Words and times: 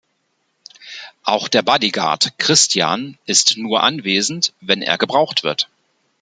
Auch 1.25 1.47
der 1.47 1.61
Bodyguard, 1.61 2.33
Christian, 2.39 3.19
ist 3.27 3.57
nur 3.57 3.83
anwesend, 3.83 4.51
wenn 4.59 4.81
er 4.81 4.97
gebraucht 4.97 5.43
wird. 5.43 5.69